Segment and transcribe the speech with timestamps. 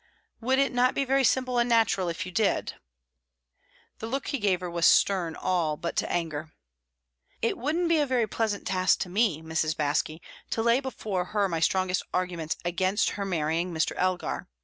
[0.39, 2.73] "Would it not be very simple and natural if you did?"
[3.99, 6.53] The look he gave her was stern all but to anger.
[7.43, 9.75] "It wouldn't be a very pleasant task to me, Mrs.
[9.75, 10.19] Baske,
[10.49, 13.91] to lay before her my strongest arguments against her marrying Mr.
[13.95, 14.47] Elgar.